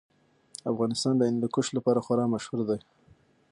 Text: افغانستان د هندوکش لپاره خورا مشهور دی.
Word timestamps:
افغانستان 0.71 1.13
د 1.17 1.21
هندوکش 1.29 1.67
لپاره 1.77 2.03
خورا 2.05 2.25
مشهور 2.33 2.61
دی. 2.69 2.79